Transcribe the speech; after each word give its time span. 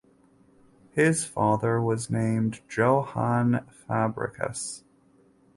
His 0.93 1.25
father 1.25 1.79
was 1.79 2.09
named 2.09 2.61
Johan 2.75 3.67
Fabricius. 3.87 4.81